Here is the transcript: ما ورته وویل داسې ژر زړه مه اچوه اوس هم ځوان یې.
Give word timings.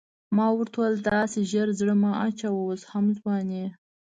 ما 0.35 0.47
ورته 0.57 0.75
وویل 0.79 0.97
داسې 1.11 1.39
ژر 1.51 1.67
زړه 1.79 1.93
مه 2.01 2.11
اچوه 2.27 2.57
اوس 2.63 2.81
هم 2.91 3.05
ځوان 3.17 3.47
یې. 3.57 3.67